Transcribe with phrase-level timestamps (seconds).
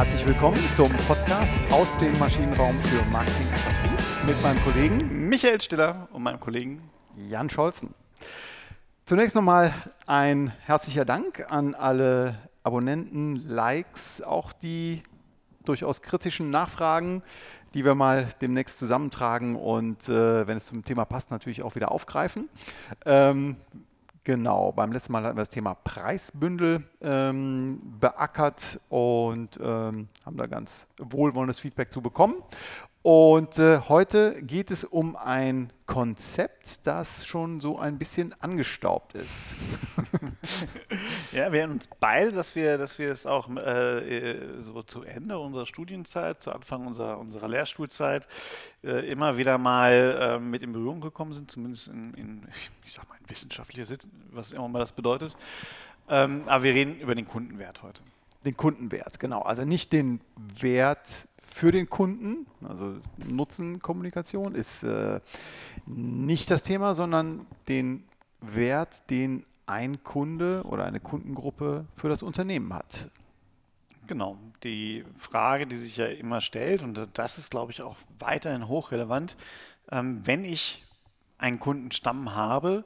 [0.00, 3.46] Herzlich willkommen zum Podcast aus dem Maschinenraum für Marketing
[3.90, 6.82] und mit meinem Kollegen Michael Stiller und meinem Kollegen
[7.16, 7.94] Jan Scholzen.
[9.04, 9.74] Zunächst nochmal
[10.06, 15.02] ein herzlicher Dank an alle Abonnenten, Likes, auch die
[15.66, 17.22] durchaus kritischen Nachfragen,
[17.74, 21.92] die wir mal demnächst zusammentragen und äh, wenn es zum Thema passt, natürlich auch wieder
[21.92, 22.48] aufgreifen.
[23.04, 23.56] Ähm,
[24.24, 30.46] Genau, beim letzten Mal hatten wir das Thema Preisbündel ähm, beackert und ähm, haben da
[30.46, 32.42] ganz wohlwollendes Feedback zu bekommen.
[33.02, 39.54] Und äh, heute geht es um ein Konzept, das schon so ein bisschen angestaubt ist.
[41.32, 45.38] ja, wir erinnern uns beide, dass wir, dass wir es auch äh, so zu Ende
[45.38, 48.28] unserer Studienzeit, zu Anfang unserer, unserer Lehrstuhlzeit,
[48.84, 52.48] äh, immer wieder mal äh, mit in Berührung gekommen sind, zumindest in, in
[52.84, 55.34] ich sag mal, in wissenschaftlicher Sicht, was immer mal das bedeutet.
[56.10, 58.02] Ähm, aber wir reden über den Kundenwert heute.
[58.44, 59.40] Den Kundenwert, genau.
[59.40, 60.20] Also nicht den
[60.58, 65.20] Wert für den Kunden, also Nutzenkommunikation ist äh,
[65.86, 68.04] nicht das Thema, sondern den
[68.40, 73.10] Wert, den ein Kunde oder eine Kundengruppe für das Unternehmen hat.
[74.06, 78.66] Genau, die Frage, die sich ja immer stellt, und das ist, glaube ich, auch weiterhin
[78.66, 79.36] hochrelevant,
[79.92, 80.84] ähm, wenn ich
[81.38, 82.84] einen Kundenstamm habe,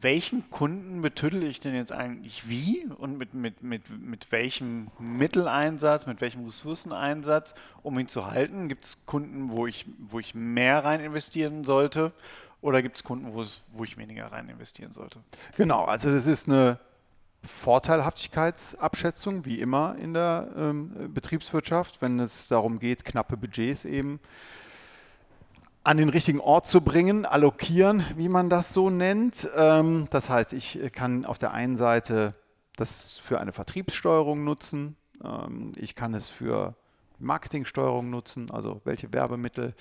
[0.00, 6.06] welchen Kunden betüttel ich denn jetzt eigentlich wie und mit, mit, mit, mit welchem Mitteleinsatz,
[6.06, 8.68] mit welchem Ressourceneinsatz, um ihn zu halten?
[8.68, 12.12] Gibt es Kunden, wo ich, wo ich mehr rein investieren sollte
[12.60, 15.20] oder gibt es Kunden, wo, wo ich weniger rein investieren sollte?
[15.56, 16.78] Genau, also das ist eine
[17.42, 24.20] Vorteilhaftigkeitsabschätzung, wie immer in der ähm, Betriebswirtschaft, wenn es darum geht, knappe Budgets eben
[25.84, 29.48] an den richtigen Ort zu bringen, allokieren, wie man das so nennt.
[29.56, 32.34] Ähm, das heißt, ich kann auf der einen Seite
[32.76, 36.76] das für eine Vertriebssteuerung nutzen, ähm, ich kann es für
[37.18, 39.74] Marketingsteuerung nutzen, also welche Werbemittel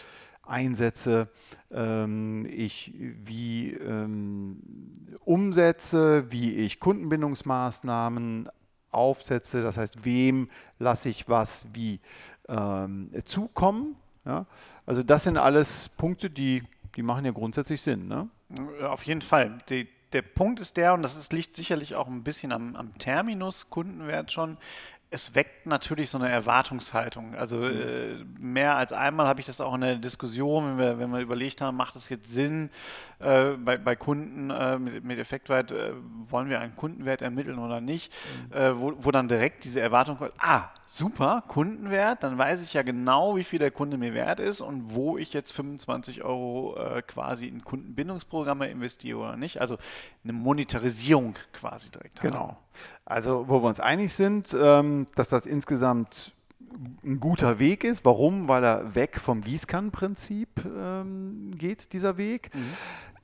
[0.44, 1.30] einsetze,
[1.72, 3.78] ähm, ich wie
[5.26, 8.50] umsetze, wie ich Kundenbindungsmaßnahmen
[8.92, 12.00] aufsetze, das heißt, wem lasse ich was wie
[13.26, 14.46] zukommen ja?
[14.86, 16.64] Also das sind alles Punkte, die,
[16.96, 18.08] die machen ja grundsätzlich Sinn.
[18.08, 18.28] Ne?
[18.84, 19.60] Auf jeden Fall.
[19.70, 22.98] Die, der Punkt ist der, und das ist, liegt sicherlich auch ein bisschen am, am
[22.98, 24.58] Terminus Kundenwert schon,
[25.10, 27.34] es weckt natürlich so eine Erwartungshaltung.
[27.36, 27.82] Also mhm.
[27.82, 31.20] äh, mehr als einmal habe ich das auch in der Diskussion, wenn wir, wenn wir
[31.20, 32.70] überlegt haben, macht es jetzt Sinn,
[33.20, 35.94] äh, bei, bei Kunden äh, mit, mit Effektwert, äh,
[36.28, 38.12] wollen wir einen Kundenwert ermitteln oder nicht,
[38.50, 38.58] mhm.
[38.58, 42.82] Äh, wo, wo dann direkt diese Erwartung kommt, ah, super, Kundenwert, dann weiß ich ja
[42.82, 47.02] genau, wie viel der Kunde mir wert ist und wo ich jetzt 25 Euro äh,
[47.02, 49.62] quasi in Kundenbindungsprogramme investiere oder nicht.
[49.62, 49.78] Also
[50.24, 52.20] eine Monetarisierung quasi direkt.
[52.20, 52.40] Genau.
[52.40, 52.58] Haben.
[53.06, 56.34] Also wo wir uns einig sind, ähm, dass das insgesamt
[57.04, 58.06] ein guter Weg ist.
[58.06, 58.48] Warum?
[58.48, 62.54] Weil er weg vom Gießkannenprinzip ähm, geht, dieser Weg.
[62.54, 62.74] Mhm.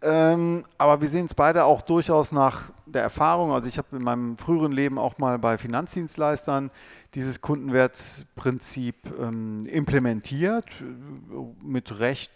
[0.06, 3.54] Ähm, aber wir sehen es beide auch durchaus nach der Erfahrung.
[3.54, 6.72] Also ich habe in meinem früheren Leben auch mal bei Finanzdienstleistern
[7.16, 10.66] dieses Kundenwertprinzip ähm, implementiert,
[11.64, 12.32] mit recht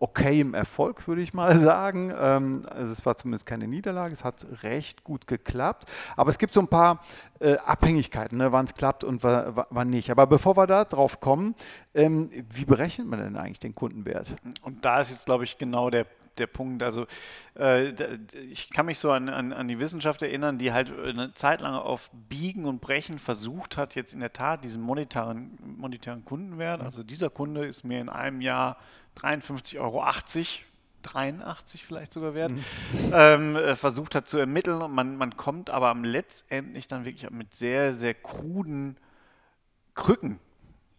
[0.00, 2.12] okayem Erfolg, würde ich mal sagen.
[2.18, 5.88] Ähm, also es war zumindest keine Niederlage, es hat recht gut geklappt.
[6.16, 7.02] Aber es gibt so ein paar
[7.40, 10.10] äh, Abhängigkeiten, ne, wann es klappt und wann nicht.
[10.10, 11.54] Aber bevor wir da drauf kommen,
[11.94, 14.34] ähm, wie berechnet man denn eigentlich den Kundenwert?
[14.62, 16.06] Und da ist jetzt, glaube ich, genau der
[16.38, 16.82] der Punkt.
[16.82, 17.06] Also
[17.58, 17.92] äh,
[18.50, 21.74] ich kann mich so an, an, an, die Wissenschaft erinnern, die halt eine Zeit lang
[21.74, 26.80] auf Biegen und Brechen versucht hat, jetzt in der Tat diesen monetären, monetären Kundenwert.
[26.80, 26.86] Mhm.
[26.86, 28.76] Also dieser Kunde ist mir in einem Jahr
[29.18, 30.04] 53,80 Euro
[31.02, 32.64] 83 vielleicht sogar wert, mhm.
[33.12, 34.82] ähm, äh, versucht hat zu ermitteln.
[34.82, 38.96] Und man, man kommt aber letztendlich dann wirklich mit sehr, sehr kruden
[39.94, 40.38] Krücken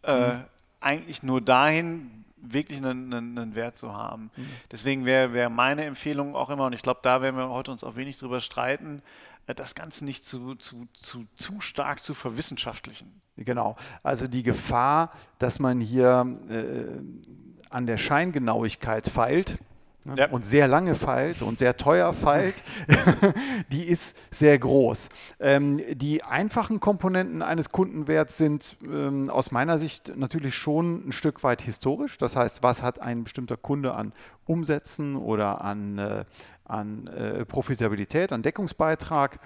[0.03, 0.44] äh, mhm.
[0.79, 4.31] eigentlich nur dahin, wirklich einen, einen, einen Wert zu haben.
[4.35, 4.47] Mhm.
[4.72, 7.84] Deswegen wäre wär meine Empfehlung auch immer, und ich glaube, da werden wir heute uns
[7.84, 9.02] auch wenig drüber streiten,
[9.47, 13.22] äh, das Ganze nicht zu, zu, zu, zu stark zu verwissenschaftlichen.
[13.38, 17.02] Genau, also die Gefahr, dass man hier äh,
[17.69, 19.59] an der Scheingenauigkeit feilt,
[20.05, 20.29] ne, ja.
[20.29, 22.55] und sehr lange feilt und sehr teuer feilt,
[23.71, 25.09] die ist sehr groß.
[25.39, 31.43] Ähm, die einfachen Komponenten eines Kundenwerts sind ähm, aus meiner Sicht natürlich schon ein Stück
[31.43, 32.17] weit historisch.
[32.17, 34.13] Das heißt, was hat ein bestimmter Kunde an
[34.45, 36.25] Umsätzen oder an, äh,
[36.66, 39.39] an äh, Profitabilität, an Deckungsbeitrag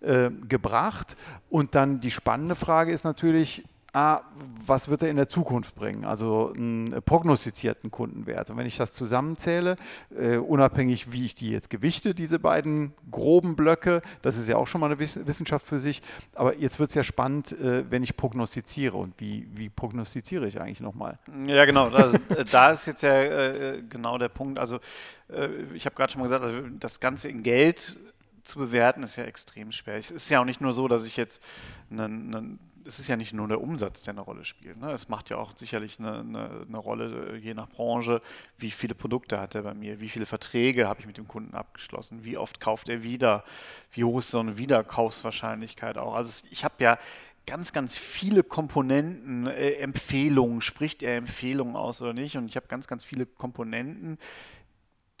[0.00, 1.16] äh, gebracht?
[1.48, 4.22] Und dann die spannende Frage ist natürlich, ah,
[4.64, 6.04] was wird er in der Zukunft bringen?
[6.04, 8.50] Also einen prognostizierten Kundenwert.
[8.50, 9.76] Und wenn ich das zusammenzähle,
[10.16, 14.66] äh, unabhängig wie ich die jetzt gewichte, diese beiden groben Blöcke, das ist ja auch
[14.66, 16.02] schon mal eine Wissenschaft für sich.
[16.34, 18.96] Aber jetzt wird es ja spannend, äh, wenn ich prognostiziere.
[18.96, 21.18] Und wie, wie prognostiziere ich eigentlich nochmal?
[21.46, 21.90] Ja, genau.
[21.90, 24.58] Das, äh, da ist jetzt ja äh, genau der Punkt.
[24.58, 24.80] Also
[25.28, 27.98] äh, ich habe gerade schon mal gesagt, also das Ganze in Geld
[28.42, 29.96] zu bewerten, ist ja extrem schwer.
[29.96, 31.42] Es ist ja auch nicht nur so, dass ich jetzt
[31.90, 32.58] einen, einen
[32.90, 34.80] es ist ja nicht nur der Umsatz, der eine Rolle spielt.
[34.80, 34.90] Ne?
[34.90, 38.20] Es macht ja auch sicherlich eine, eine, eine, Rolle, äh, je nach Branche,
[38.58, 41.54] wie viele Produkte hat er bei mir, wie viele Verträge habe ich mit dem Kunden
[41.54, 43.44] abgeschlossen, wie oft kauft er wieder,
[43.92, 46.14] wie hoch ist so eine Wiederkaufswahrscheinlichkeit auch.
[46.14, 46.98] Also ich habe ja
[47.46, 52.36] ganz, ganz viele Komponenten, äh, Empfehlungen, spricht er Empfehlungen aus oder nicht?
[52.36, 54.18] Und ich habe ganz, ganz viele Komponenten,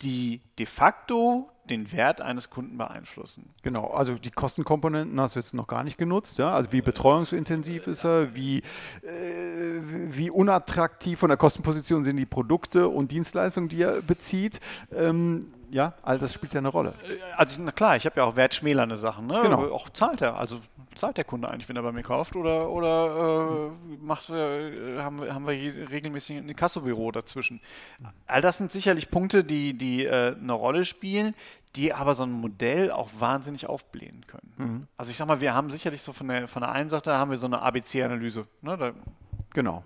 [0.00, 3.48] die de facto den Wert eines Kunden beeinflussen.
[3.62, 6.38] Genau, also die Kostenkomponenten hast du jetzt noch gar nicht genutzt.
[6.38, 6.52] Ja?
[6.52, 8.62] Also wie betreuungsintensiv ist er, wie, äh,
[10.10, 14.60] wie unattraktiv von der Kostenposition sind die Produkte und Dienstleistungen, die er bezieht.
[14.92, 16.94] Ähm, ja, all das spielt ja eine Rolle.
[17.36, 19.26] Also na klar, ich habe ja auch wertschmälernde Sachen.
[19.26, 19.40] Ne?
[19.42, 19.70] Genau.
[19.72, 20.36] Auch zahlt er.
[20.36, 20.60] Also
[20.94, 22.36] zahlt der Kunde eigentlich, wenn er bei mir kauft?
[22.36, 27.60] Oder, oder äh, macht, äh, haben, wir, haben wir regelmäßig ein Kassobüro dazwischen?
[28.26, 31.34] All das sind sicherlich Punkte, die, die äh, eine Rolle spielen,
[31.76, 34.52] die aber so ein Modell auch wahnsinnig aufblähen können.
[34.56, 34.86] Mhm.
[34.96, 37.30] Also ich sag mal, wir haben sicherlich so von der, von der einen Seite haben
[37.30, 38.46] wir so eine ABC-Analyse.
[38.62, 38.94] Ne?
[39.54, 39.84] genau.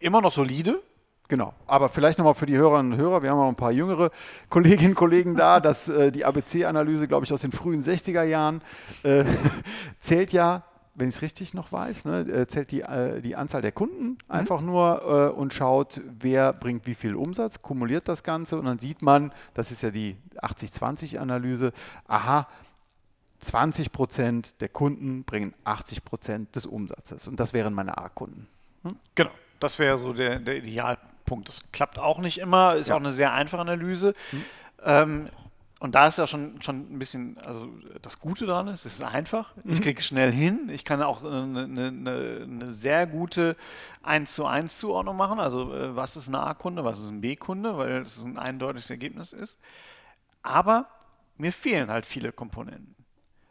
[0.00, 0.80] Immer noch solide,
[1.28, 4.10] Genau, aber vielleicht nochmal für die Hörerinnen und Hörer, wir haben auch ein paar jüngere
[4.48, 8.62] Kolleginnen und Kollegen da, dass äh, die ABC-Analyse, glaube ich, aus den frühen 60er Jahren
[9.02, 9.24] äh,
[10.00, 10.64] zählt ja,
[10.94, 14.04] wenn ich es richtig noch weiß, ne, äh, zählt die, äh, die Anzahl der Kunden
[14.04, 14.16] mhm.
[14.26, 18.78] einfach nur äh, und schaut, wer bringt wie viel Umsatz, kumuliert das Ganze und dann
[18.78, 21.72] sieht man, das ist ja die 80-20-Analyse,
[22.06, 22.48] aha,
[23.40, 28.48] 20 Prozent der Kunden bringen 80 Prozent des Umsatzes und das wären meine A-Kunden.
[28.82, 28.96] Hm?
[29.14, 31.17] Genau, das wäre so der, der Idealpunkt.
[31.28, 31.48] Punkt.
[31.48, 32.94] Das klappt auch nicht immer, ist ja.
[32.94, 34.14] auch eine sehr einfache Analyse.
[34.30, 34.44] Hm.
[34.84, 35.28] Ähm,
[35.80, 37.68] und da ist ja schon, schon ein bisschen, also
[38.02, 39.54] das Gute daran ist, es ist einfach.
[39.56, 39.72] Mhm.
[39.72, 40.68] Ich kriege schnell hin.
[40.72, 43.56] Ich kann auch eine, eine, eine, sehr gute
[44.02, 45.38] 1 zu 1 Zuordnung machen.
[45.38, 49.32] Also äh, was ist ein A-Kunde, was ist ein B-Kunde, weil das ein eindeutiges Ergebnis
[49.32, 49.60] ist.
[50.42, 50.88] Aber
[51.36, 52.96] mir fehlen halt viele Komponenten.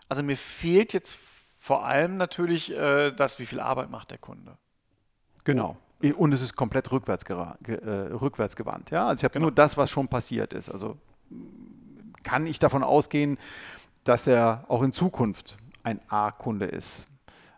[0.09, 1.17] Also mir fehlt jetzt
[1.59, 4.57] vor allem natürlich äh, das, wie viel Arbeit macht der Kunde.
[5.45, 5.77] Genau.
[6.17, 7.73] Und es ist komplett rückwärts, äh,
[8.13, 8.91] rückwärts gewandt.
[8.91, 9.07] Ja?
[9.07, 9.45] Also ich habe genau.
[9.45, 10.69] nur das, was schon passiert ist.
[10.69, 10.97] Also
[12.23, 13.37] kann ich davon ausgehen,
[14.03, 17.07] dass er auch in Zukunft ein A-Kunde ist.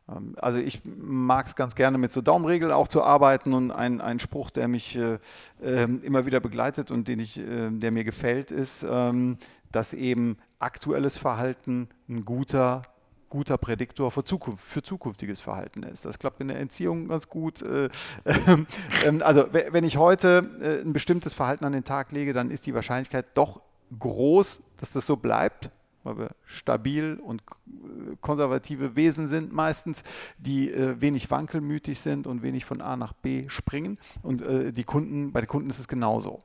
[0.10, 4.02] Ähm, also ich mag es ganz gerne mit so Daumenregeln auch zu arbeiten und ein,
[4.02, 5.20] ein Spruch, der mich äh,
[5.62, 9.38] äh, immer wieder begleitet und den ich, äh, der mir gefällt, ist, ähm,
[9.72, 12.84] dass eben aktuelles Verhalten ein guter
[13.30, 16.06] guter Prädiktor für, Zukunft, für zukünftiges Verhalten ist.
[16.06, 17.62] Das klappt in der Entziehung ganz gut.
[17.62, 17.90] Äh,
[18.26, 22.66] ähm, also wenn ich heute äh, ein bestimmtes Verhalten an den Tag lege, dann ist
[22.66, 23.62] die Wahrscheinlichkeit doch
[23.98, 25.70] groß, dass das so bleibt,
[26.04, 30.04] weil wir stabil und äh, konservative Wesen sind meistens,
[30.38, 33.98] die wenig wankelmütig sind und wenig von A nach B springen.
[34.24, 36.42] Und die Kunden, bei den Kunden ist es genauso.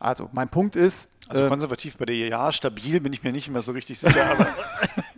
[0.00, 1.08] Also mein Punkt ist.
[1.28, 4.48] Also konservativ bei dir ja, stabil bin ich mir nicht mehr so richtig sicher, aber.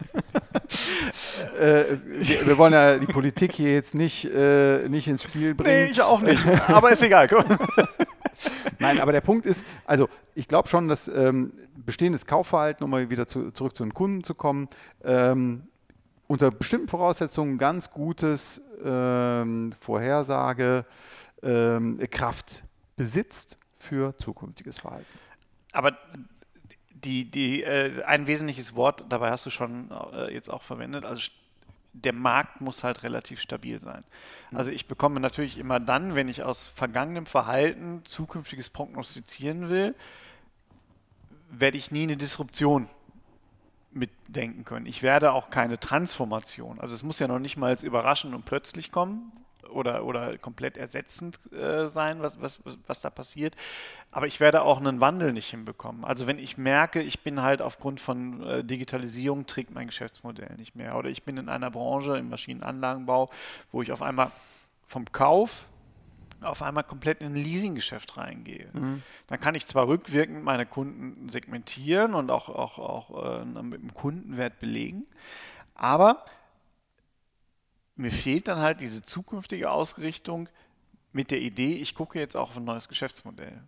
[1.43, 5.85] äh, wir, wir, wollen ja die Politik hier jetzt nicht, äh, nicht ins Spiel bringen.
[5.85, 6.45] Nee, ich auch nicht.
[6.69, 7.29] Aber ist egal.
[8.79, 13.11] Nein, aber der Punkt ist, also ich glaube schon, dass ähm, bestehendes Kaufverhalten, um mal
[13.11, 14.69] wieder zu, zurück zu den Kunden zu kommen,
[15.05, 15.69] ähm,
[16.27, 20.85] unter bestimmten Voraussetzungen ganz gutes ähm, Vorhersage
[21.43, 22.65] ähm, Kraft
[22.97, 25.07] besitzt für zukünftiges Verhalten.
[25.73, 25.97] Aber
[27.05, 31.21] die, die, äh, ein wesentliches Wort, dabei hast du schon äh, jetzt auch verwendet, also
[31.93, 34.05] der Markt muss halt relativ stabil sein.
[34.51, 34.59] Mhm.
[34.59, 39.95] Also ich bekomme natürlich immer dann, wenn ich aus vergangenem Verhalten zukünftiges prognostizieren will,
[41.51, 42.89] werde ich nie eine Disruption
[43.91, 44.87] mitdenken können.
[44.87, 46.81] Ich werde auch keine Transformation.
[46.81, 49.31] Also es muss ja noch nicht mal überraschend und plötzlich kommen,
[49.73, 53.57] oder, oder komplett ersetzend äh, sein, was, was, was da passiert.
[54.11, 56.05] Aber ich werde auch einen Wandel nicht hinbekommen.
[56.05, 60.77] Also wenn ich merke, ich bin halt aufgrund von äh, Digitalisierung trägt mein Geschäftsmodell nicht
[60.77, 60.97] mehr.
[60.97, 63.31] Oder ich bin in einer Branche im Maschinenanlagenbau,
[63.71, 64.31] wo ich auf einmal
[64.87, 65.67] vom Kauf
[66.45, 68.69] auf einmal komplett in ein Leasinggeschäft reingehe.
[68.73, 69.03] Mhm.
[69.29, 73.95] Dann kann ich zwar rückwirkend meine Kunden segmentieren und auch, auch, auch äh, mit dem
[73.95, 75.07] Kundenwert belegen,
[75.75, 76.25] aber
[78.03, 80.49] mir fehlt dann halt diese zukünftige Ausrichtung
[81.13, 83.63] mit der Idee, ich gucke jetzt auch auf ein neues Geschäftsmodell.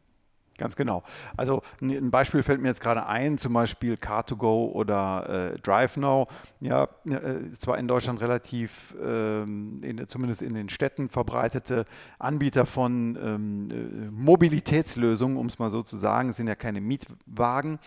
[0.56, 1.02] Ganz genau.
[1.36, 6.28] Also ein Beispiel fällt mir jetzt gerade ein, zum Beispiel Car2Go oder äh, DriveNow.
[6.60, 11.86] Ja, äh, zwar in Deutschland relativ, ähm, in, zumindest in den Städten verbreitete
[12.20, 16.28] Anbieter von ähm, äh, Mobilitätslösungen, um es mal so zu sagen.
[16.28, 17.80] Es sind ja keine Mietwagen.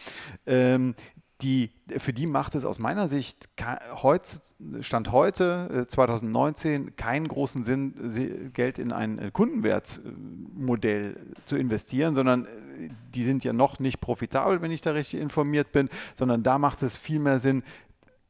[0.45, 0.93] Ähm,
[1.41, 3.49] die, für die macht es aus meiner Sicht
[4.81, 12.45] Stand heute, 2019, äh, keinen großen Sinn, Geld in ein äh, Kundenwertmodell zu investieren, sondern
[12.45, 16.57] äh, die sind ja noch nicht profitabel, wenn ich da richtig informiert bin, sondern da
[16.57, 17.63] macht es viel mehr Sinn,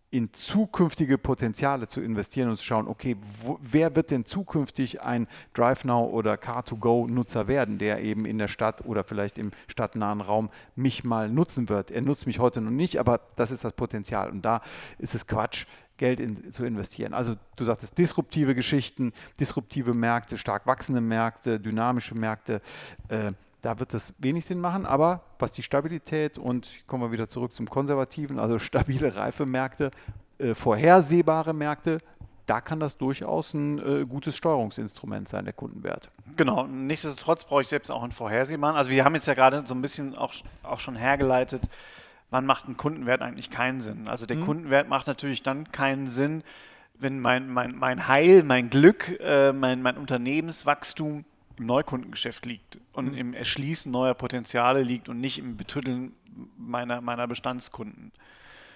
[0.09, 5.27] in zukünftige Potenziale zu investieren und zu schauen, okay, wo, wer wird denn zukünftig ein
[5.53, 11.03] DriveNow oder Car2Go-Nutzer werden, der eben in der Stadt oder vielleicht im stadtnahen Raum mich
[11.03, 11.91] mal nutzen wird.
[11.91, 14.29] Er nutzt mich heute noch nicht, aber das ist das Potenzial.
[14.29, 14.61] Und da
[14.97, 15.65] ist es Quatsch,
[15.97, 17.13] Geld in, zu investieren.
[17.13, 22.61] Also du sagtest disruptive Geschichten, disruptive Märkte, stark wachsende Märkte, dynamische Märkte.
[23.09, 23.33] Äh,
[23.67, 27.51] da wird es wenig Sinn machen, aber was die Stabilität und kommen wir wieder zurück
[27.51, 29.91] zum Konservativen, also stabile Reifemärkte,
[30.37, 31.97] äh, vorhersehbare Märkte,
[32.45, 36.09] da kann das durchaus ein äh, gutes Steuerungsinstrument sein, der Kundenwert.
[36.37, 38.77] Genau, nichtsdestotrotz brauche ich selbst auch einen vorhersehbaren.
[38.77, 40.33] Also wir haben jetzt ja gerade so ein bisschen auch,
[40.63, 41.63] auch schon hergeleitet,
[42.29, 44.07] wann macht ein Kundenwert eigentlich keinen Sinn.
[44.07, 44.45] Also der mhm.
[44.45, 46.41] Kundenwert macht natürlich dann keinen Sinn,
[46.97, 51.25] wenn mein, mein, mein Heil, mein Glück, äh, mein, mein Unternehmenswachstum
[51.57, 53.17] im Neukundengeschäft liegt und mhm.
[53.17, 56.13] im Erschließen neuer Potenziale liegt und nicht im Betütteln
[56.57, 58.11] meiner, meiner Bestandskunden.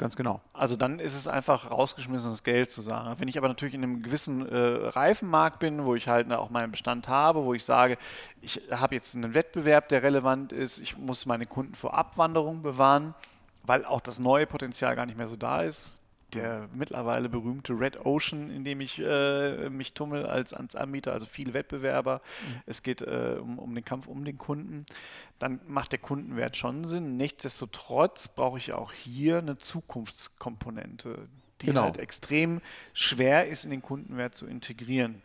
[0.02, 0.42] Ganz genau.
[0.52, 3.14] Also dann ist es einfach rausgeschmissenes Geld zu sagen.
[3.20, 6.72] Wenn ich aber natürlich in einem gewissen äh, Reifenmarkt bin, wo ich halt auch meinen
[6.72, 8.00] Bestand habe, wo ich sage,
[8.42, 13.14] ich habe jetzt einen Wettbewerb, der relevant ist, ich muss meine Kunden vor Abwanderung bewahren,
[13.62, 16.01] weil auch das neue Potenzial gar nicht mehr so da ist,
[16.36, 21.26] der mittlerweile berühmte Red Ocean, in dem ich äh, mich tummel als, als Anbieter, also
[21.26, 22.22] viele Wettbewerber.
[22.22, 22.62] Mhm.
[22.66, 24.86] Es geht äh, um, um den Kampf um den Kunden.
[25.40, 27.18] Dann macht der Kundenwert schon Sinn.
[27.18, 31.28] Nichtsdestotrotz brauche ich auch hier eine Zukunftskomponente,
[31.62, 31.84] die genau.
[31.84, 32.62] halt extrem
[32.94, 35.22] schwer ist, in den Kundenwert zu integrieren.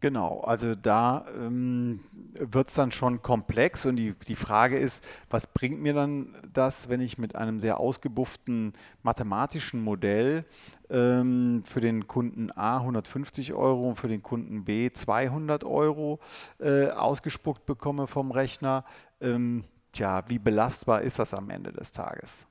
[0.00, 1.98] Genau, also da ähm,
[2.34, 6.88] wird es dann schon komplex und die, die Frage ist, was bringt mir dann das,
[6.88, 10.44] wenn ich mit einem sehr ausgebufften mathematischen Modell
[10.88, 16.20] ähm, für den Kunden A 150 Euro und für den Kunden B 200 Euro
[16.60, 18.84] äh, ausgespuckt bekomme vom Rechner?
[19.20, 22.47] Ähm, tja, wie belastbar ist das am Ende des Tages?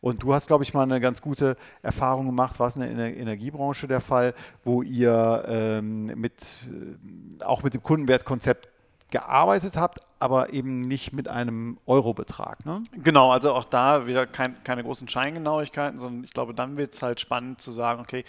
[0.00, 3.16] Und du hast, glaube ich, mal eine ganz gute Erfahrung gemacht, war es in der
[3.16, 4.34] Energiebranche der Fall,
[4.64, 6.42] wo ihr ähm, mit,
[7.40, 8.68] äh, auch mit dem Kundenwertkonzept
[9.10, 12.64] gearbeitet habt, aber eben nicht mit einem Eurobetrag.
[12.64, 12.82] Ne?
[12.92, 17.02] Genau, also auch da wieder kein, keine großen Scheingenauigkeiten, sondern ich glaube, dann wird es
[17.02, 18.24] halt spannend zu sagen, okay,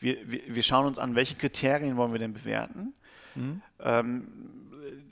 [0.00, 2.94] wir, wir, wir, schauen uns an, welche Kriterien wollen wir denn bewerten.
[3.34, 3.62] Mhm.
[3.80, 4.28] Ähm,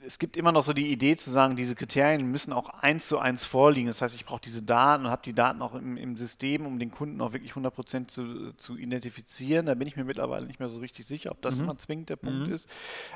[0.05, 3.19] es gibt immer noch so die Idee zu sagen, diese Kriterien müssen auch eins zu
[3.19, 3.87] eins vorliegen.
[3.87, 6.79] Das heißt, ich brauche diese Daten und habe die Daten auch im, im, System, um
[6.79, 9.65] den Kunden auch wirklich 100% zu, zu identifizieren.
[9.65, 11.65] Da bin ich mir mittlerweile nicht mehr so richtig sicher, ob das mhm.
[11.65, 12.53] immer zwingend der Punkt mhm.
[12.53, 12.69] ist.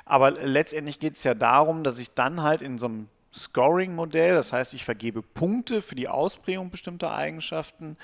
[0.06, 4.52] Aber letztendlich geht es ja darum, dass ich dann halt in so einem Scoring-Modell, das
[4.52, 7.96] heißt, ich vergebe Punkte für die Ausprägung bestimmter Eigenschaften,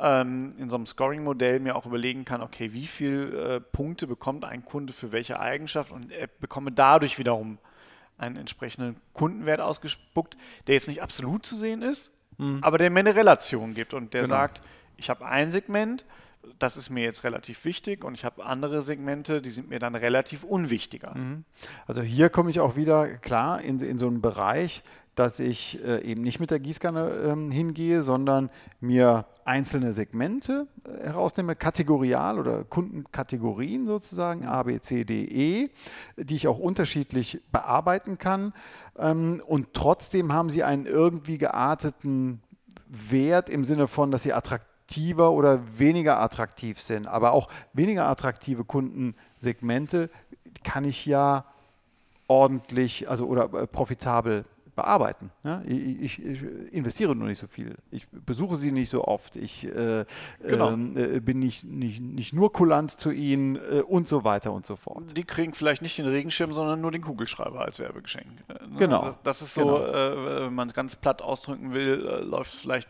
[0.00, 4.44] ähm, in so einem Scoring-Modell mir auch überlegen kann, okay, wie viele äh, Punkte bekommt
[4.44, 7.58] ein Kunde für welche Eigenschaft und er bekomme dadurch wiederum
[8.18, 12.58] einen entsprechenden Kundenwert ausgespuckt, der jetzt nicht absolut zu sehen ist, mhm.
[12.62, 14.34] aber der mir eine Relation gibt und der genau.
[14.34, 14.60] sagt,
[14.96, 16.04] ich habe ein Segment,
[16.58, 19.94] das ist mir jetzt relativ wichtig und ich habe andere Segmente, die sind mir dann
[19.94, 21.16] relativ unwichtiger.
[21.16, 21.44] Mhm.
[21.86, 24.82] Also hier komme ich auch wieder klar in, in so einen Bereich,
[25.14, 28.50] dass ich äh, eben nicht mit der Gießkanne ähm, hingehe, sondern
[28.80, 35.70] mir einzelne Segmente äh, herausnehme, kategorial oder Kundenkategorien sozusagen, A, B, C, D, E,
[36.16, 38.54] die ich auch unterschiedlich bearbeiten kann.
[38.98, 42.42] Ähm, und trotzdem haben sie einen irgendwie gearteten
[42.88, 47.06] Wert im Sinne von, dass sie attraktiver oder weniger attraktiv sind.
[47.06, 50.08] Aber auch weniger attraktive Kundensegmente
[50.64, 51.44] kann ich ja
[52.28, 55.30] ordentlich also oder äh, profitabel bearbeiten.
[55.44, 55.62] Ja?
[55.66, 57.76] Ich, ich, ich, investiere nur nicht so viel.
[57.90, 59.36] Ich besuche sie nicht so oft.
[59.36, 60.04] Ich äh,
[60.42, 60.72] genau.
[60.72, 64.76] äh, bin nicht, nicht, nicht nur kulant zu ihnen äh, und so weiter und so
[64.76, 65.16] fort.
[65.16, 68.48] Die kriegen vielleicht nicht den Regenschirm, sondern nur den Kugelschreiber als Werbegeschenk.
[68.48, 68.76] Ne?
[68.78, 69.04] Genau.
[69.04, 69.78] Das, das ist so, genau.
[69.78, 72.88] Äh, wenn man es ganz platt ausdrücken will, äh, läuft vielleicht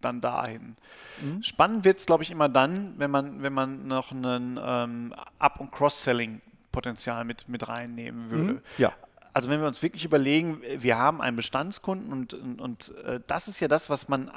[0.00, 0.76] dann dahin.
[1.20, 1.42] Mhm.
[1.42, 5.60] Spannend wird es, glaube ich, immer dann, wenn man, wenn man noch ein ähm, Up-
[5.60, 8.52] und Cross-Selling Potenzial mit, mit reinnehmen würde.
[8.52, 8.60] Mhm.
[8.78, 8.92] Ja
[9.38, 13.46] also wenn wir uns wirklich überlegen, wir haben einen Bestandskunden und, und, und äh, das
[13.46, 14.32] ist ja das, was man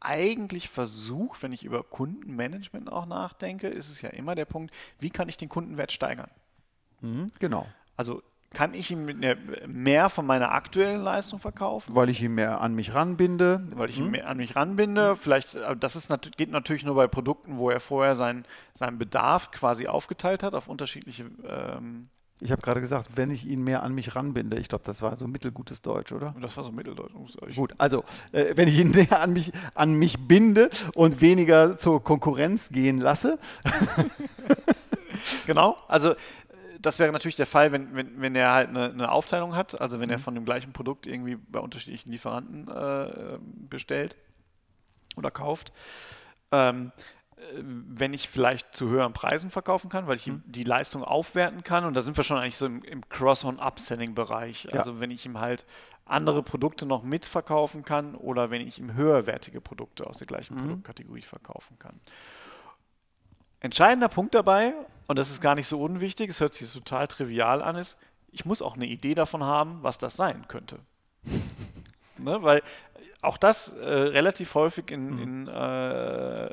[0.00, 5.08] eigentlich versucht, wenn ich über Kundenmanagement auch nachdenke, ist es ja immer der Punkt, wie
[5.08, 6.28] kann ich den Kundenwert steigern?
[7.00, 7.66] Mhm, genau.
[7.96, 9.18] Also kann ich ihm
[9.66, 11.94] mehr von meiner aktuellen Leistung verkaufen?
[11.94, 13.66] Weil ich ihn mehr an mich ranbinde.
[13.70, 14.10] Weil ich ihn hm?
[14.10, 15.16] mehr an mich ranbinde.
[15.16, 19.52] Vielleicht, äh, das ist, geht natürlich nur bei Produkten, wo er vorher seinen, seinen Bedarf
[19.52, 21.30] quasi aufgeteilt hat auf unterschiedliche.
[21.48, 22.10] Ähm
[22.42, 24.58] ich habe gerade gesagt, wenn ich ihn mehr an mich ranbinde.
[24.58, 26.34] Ich glaube, das war so mittelgutes Deutsch, oder?
[26.40, 27.12] Das war so mitteldeutsch.
[27.54, 32.02] Gut, also äh, wenn ich ihn näher an mich, an mich binde und weniger zur
[32.02, 33.38] Konkurrenz gehen lasse.
[35.46, 36.14] genau, also
[36.80, 40.00] das wäre natürlich der Fall, wenn, wenn, wenn er halt eine, eine Aufteilung hat, also
[40.00, 40.22] wenn er mhm.
[40.22, 43.38] von dem gleichen Produkt irgendwie bei unterschiedlichen Lieferanten äh,
[43.70, 44.16] bestellt
[45.16, 45.72] oder kauft.
[46.50, 46.90] Ähm,
[47.54, 50.42] wenn ich vielleicht zu höheren Preisen verkaufen kann, weil ich mhm.
[50.46, 51.84] die Leistung aufwerten kann.
[51.84, 54.68] Und da sind wir schon eigentlich so im, im Cross-on-Upselling-Bereich.
[54.72, 54.78] Ja.
[54.78, 55.64] Also wenn ich ihm halt
[56.04, 60.60] andere Produkte noch mitverkaufen kann oder wenn ich ihm höherwertige Produkte aus der gleichen mhm.
[60.60, 62.00] Produktkategorie verkaufen kann.
[63.60, 64.74] Entscheidender Punkt dabei,
[65.06, 67.98] und das ist gar nicht so unwichtig, es hört sich total trivial an, ist,
[68.32, 70.80] ich muss auch eine Idee davon haben, was das sein könnte.
[72.18, 72.42] ne?
[72.42, 72.62] Weil
[73.22, 75.22] auch das äh, relativ häufig in, mhm.
[75.22, 76.46] in, äh,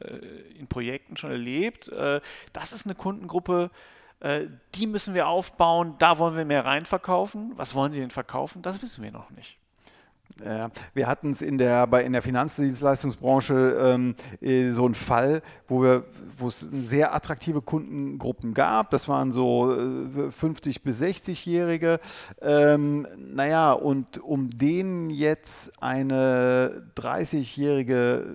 [0.60, 1.90] in, Projekten schon erlebt.
[1.90, 2.22] Äh,
[2.54, 3.72] das ist eine Kundengruppe,
[4.20, 4.46] äh,
[4.76, 7.54] die müssen wir aufbauen, da wollen wir mehr reinverkaufen.
[7.56, 8.62] Was wollen sie denn verkaufen?
[8.62, 9.58] Das wissen wir noch nicht.
[10.44, 15.42] Ja, wir hatten es in der, bei, in der Finanzdienstleistungsbranche ähm, äh, so einen Fall,
[15.68, 16.06] wo, wir,
[16.38, 18.90] wo es sehr attraktive Kundengruppen gab.
[18.92, 22.00] Das waren so äh, 50- bis 60-Jährige.
[22.42, 28.26] Ähm, naja, und um denen jetzt eine 30-jährige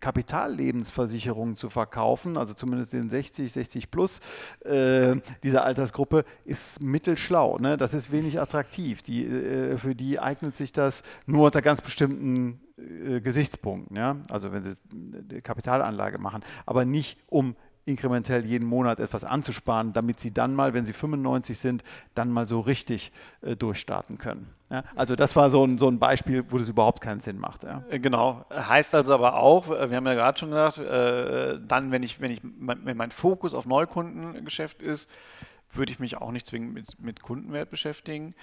[0.00, 4.20] Kapitallebensversicherung zu verkaufen, also zumindest den 60, 60 plus
[4.64, 7.58] äh, dieser Altersgruppe, ist mittelschlau.
[7.58, 7.76] Ne?
[7.76, 9.02] Das ist wenig attraktiv.
[9.02, 13.96] Die, äh, für die eignet sich das nur unter ganz bestimmten äh, Gesichtspunkten.
[13.96, 14.16] Ja?
[14.30, 17.56] Also wenn sie Kapitalanlage machen, aber nicht um
[17.86, 22.46] inkrementell jeden Monat etwas anzusparen, damit sie dann mal, wenn sie 95 sind, dann mal
[22.46, 24.50] so richtig äh, durchstarten können.
[24.70, 24.82] Ja?
[24.96, 27.62] Also das war so ein, so ein Beispiel, wo das überhaupt keinen Sinn macht.
[27.62, 27.84] Ja?
[27.88, 28.44] Äh, genau.
[28.50, 32.20] Heißt also aber auch, äh, wir haben ja gerade schon gesagt, äh, dann, wenn ich,
[32.20, 35.08] wenn ich, wenn mein Fokus auf Neukundengeschäft ist,
[35.72, 38.34] würde ich mich auch nicht zwingend mit, mit Kundenwert beschäftigen.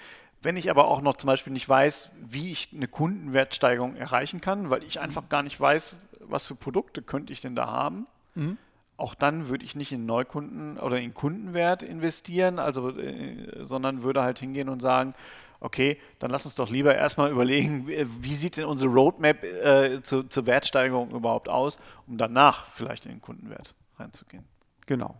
[0.42, 4.68] Wenn ich aber auch noch zum Beispiel nicht weiß, wie ich eine Kundenwertsteigerung erreichen kann,
[4.68, 8.58] weil ich einfach gar nicht weiß, was für Produkte könnte ich denn da haben, mhm.
[8.98, 14.22] auch dann würde ich nicht in Neukunden oder in Kundenwert investieren, also, äh, sondern würde
[14.22, 15.14] halt hingehen und sagen,
[15.60, 20.24] okay, dann lass uns doch lieber erstmal überlegen, wie sieht denn unsere Roadmap äh, zu,
[20.24, 24.44] zur Wertsteigerung überhaupt aus, um danach vielleicht in den Kundenwert reinzugehen.
[24.84, 25.18] Genau.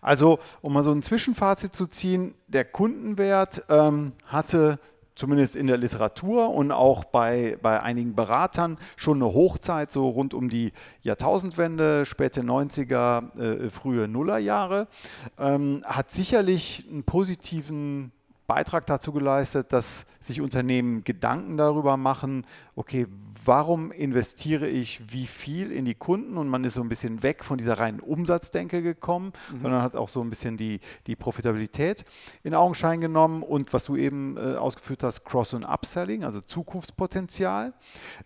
[0.00, 4.78] Also, um mal so ein Zwischenfazit zu ziehen, der Kundenwert ähm, hatte
[5.20, 10.32] zumindest in der Literatur und auch bei, bei einigen Beratern schon eine Hochzeit, so rund
[10.32, 14.88] um die Jahrtausendwende, späte 90er, äh, frühe Nullerjahre,
[15.38, 18.12] ähm, hat sicherlich einen positiven
[18.50, 23.06] Beitrag dazu geleistet, dass sich Unternehmen Gedanken darüber machen, okay,
[23.44, 27.44] warum investiere ich wie viel in die Kunden und man ist so ein bisschen weg
[27.44, 29.60] von dieser reinen Umsatzdenke gekommen, mhm.
[29.60, 32.04] sondern hat auch so ein bisschen die, die Profitabilität
[32.42, 37.72] in Augenschein genommen und was du eben äh, ausgeführt hast, Cross- und Upselling, also Zukunftspotenzial.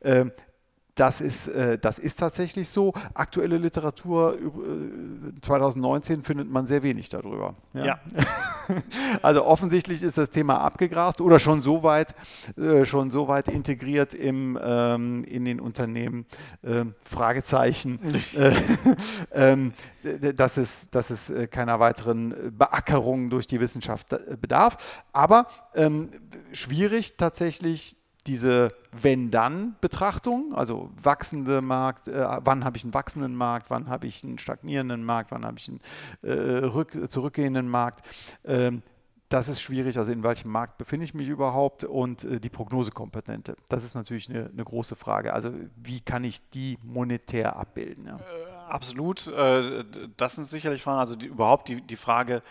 [0.01, 0.31] Äh,
[0.95, 2.93] das ist, äh, das ist tatsächlich so.
[3.15, 7.55] Aktuelle Literatur äh, 2019 findet man sehr wenig darüber.
[7.73, 7.85] Ja.
[7.85, 8.01] ja.
[9.23, 12.15] also offensichtlich ist das Thema abgegrast oder schon so weit,
[12.57, 16.27] äh, schon so weit integriert im, ähm, in den Unternehmen.
[16.63, 17.99] Ähm, Fragezeichen.
[18.35, 18.53] Äh,
[19.33, 19.73] ähm,
[20.37, 25.03] dass es, dass es äh, keiner weiteren Beackerung durch die Wissenschaft äh, bedarf.
[25.13, 25.47] Aber
[26.53, 33.89] schwierig tatsächlich diese Wenn-Dann-Betrachtung, also wachsende Markt, äh, wann habe ich einen wachsenden Markt, wann
[33.89, 35.81] habe ich einen stagnierenden Markt, wann habe ich einen
[36.23, 38.07] äh, rück, zurückgehenden Markt.
[38.45, 38.83] Ähm,
[39.29, 43.57] das ist schwierig, also in welchem Markt befinde ich mich überhaupt und äh, die Prognosekomponente.
[43.69, 45.33] Das ist natürlich eine, eine, große Frage.
[45.33, 48.07] Also wie kann ich die monetär abbilden?
[48.07, 48.17] Ja?
[48.17, 49.85] Äh, absolut, äh,
[50.17, 52.43] das sind sicherlich Fragen, also die, überhaupt die, die Frage,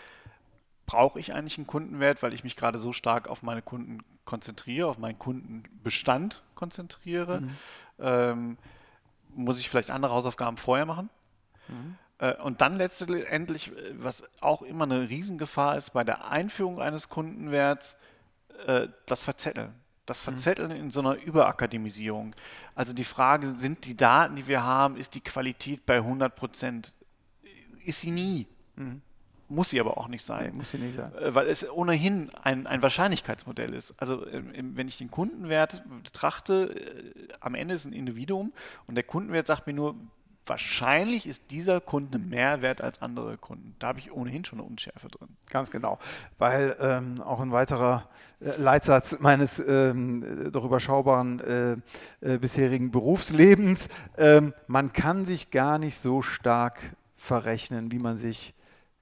[0.86, 4.88] brauche ich eigentlich einen Kundenwert, weil ich mich gerade so stark auf meine Kunden konzentriere,
[4.88, 7.40] auf meinen Kundenbestand konzentriere?
[7.40, 7.50] Mhm.
[7.98, 8.58] Ähm,
[9.34, 11.10] muss ich vielleicht andere Hausaufgaben vorher machen?
[11.68, 11.96] Mhm.
[12.18, 17.08] Äh, und dann letztendlich, äh, was auch immer eine Riesengefahr ist bei der Einführung eines
[17.08, 17.96] Kundenwerts,
[18.66, 19.74] äh, das Verzetteln.
[20.06, 20.24] Das mhm.
[20.24, 20.76] Verzetteln mhm.
[20.76, 22.34] in so einer Überakademisierung.
[22.74, 26.94] Also die Frage, sind die Daten, die wir haben, ist die Qualität bei 100 Prozent?
[27.84, 28.46] Ist sie nie.
[29.48, 30.46] Muss sie aber auch nicht sein.
[30.46, 31.14] Nee, muss sie nicht sein.
[31.16, 33.94] Äh, weil es ohnehin ein, ein Wahrscheinlichkeitsmodell ist.
[33.98, 38.52] Also wenn ich den Kundenwert betrachte, äh, am Ende ist ein Individuum
[38.86, 39.96] und der Kundenwert sagt mir nur,
[40.46, 43.74] wahrscheinlich ist dieser Kunde mehr wert als andere Kunden.
[43.78, 45.28] Da habe ich ohnehin schon eine Unschärfe drin.
[45.48, 45.98] Ganz genau,
[46.38, 48.08] weil ähm, auch ein weiterer
[48.40, 51.72] äh, Leitsatz meines ähm, doch überschaubaren äh,
[52.20, 56.80] äh, bisherigen Berufslebens, ähm, man kann sich gar nicht so stark
[57.16, 58.54] verrechnen, wie man sich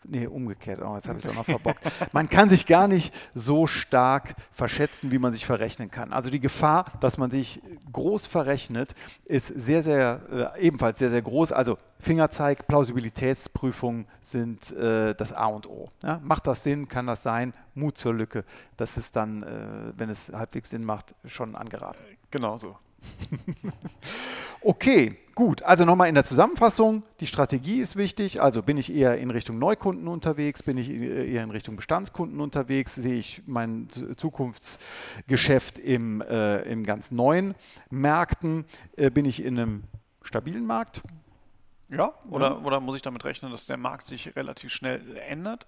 [0.05, 0.81] Nee, umgekehrt.
[0.83, 1.81] Oh, jetzt habe ich es auch noch verbockt.
[2.13, 6.13] Man kann sich gar nicht so stark verschätzen, wie man sich verrechnen kann.
[6.13, 7.61] Also die Gefahr, dass man sich
[7.93, 11.53] groß verrechnet, ist sehr, sehr, äh, ebenfalls sehr, sehr groß.
[11.53, 15.89] Also Fingerzeig, Plausibilitätsprüfungen sind äh, das A und O.
[16.03, 16.89] Ja, macht das Sinn?
[16.89, 17.55] Kann das sein?
[17.75, 18.45] Mut zur Lücke.
[18.77, 22.03] Das ist dann, äh, wenn es halbwegs Sinn macht, schon angeraten.
[22.31, 22.77] Genau so.
[24.63, 25.63] okay, gut.
[25.63, 27.03] Also nochmal in der Zusammenfassung.
[27.21, 28.41] Die Strategie ist wichtig.
[28.41, 32.95] Also bin ich eher in Richtung Neukunden unterwegs, bin ich eher in Richtung Bestandskunden unterwegs,
[32.95, 37.55] sehe ich mein Zukunftsgeschäft im, äh, im ganz neuen
[37.91, 38.65] Märkten,
[38.97, 39.85] äh, bin ich in einem
[40.23, 41.03] stabilen Markt.
[41.89, 45.67] Ja, oder, oder muss ich damit rechnen, dass der Markt sich relativ schnell ändert?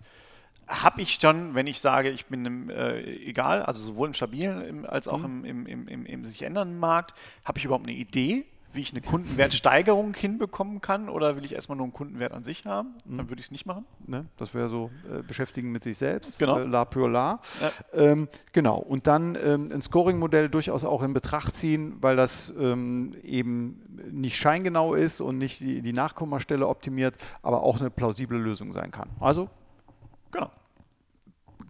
[0.66, 4.62] Habe ich schon, wenn ich sage, ich bin im, äh, egal, also sowohl im stabilen
[4.62, 5.44] im, als auch mhm.
[5.44, 7.14] im, im, im, im, sich ändernden Markt,
[7.44, 11.76] habe ich überhaupt eine Idee, wie ich eine Kundenwertsteigerung hinbekommen kann oder will ich erstmal
[11.76, 12.94] nur einen Kundenwert an sich haben?
[13.04, 13.18] Mhm.
[13.18, 13.84] Dann würde ich es nicht machen.
[14.06, 14.26] Ne?
[14.38, 16.58] Das wäre so äh, beschäftigen mit sich selbst, genau.
[16.58, 17.40] äh, la pour la.
[17.60, 17.72] Ja.
[17.92, 23.14] Ähm, genau, und dann ähm, ein Scoring-Modell durchaus auch in Betracht ziehen, weil das ähm,
[23.22, 28.72] eben nicht scheingenau ist und nicht die, die Nachkommastelle optimiert, aber auch eine plausible Lösung
[28.72, 29.10] sein kann.
[29.20, 29.50] Also
[30.34, 30.50] Genau.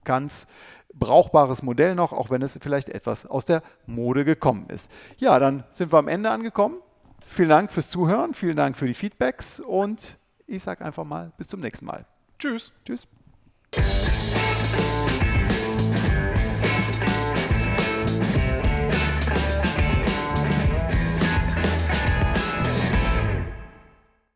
[0.05, 0.47] Ganz
[0.93, 4.91] brauchbares Modell noch, auch wenn es vielleicht etwas aus der Mode gekommen ist.
[5.19, 6.79] Ja, dann sind wir am Ende angekommen.
[7.27, 11.49] Vielen Dank fürs Zuhören, vielen Dank für die Feedbacks und ich sage einfach mal bis
[11.49, 12.05] zum nächsten Mal.
[12.39, 12.73] Tschüss.
[12.85, 13.09] Tschüss.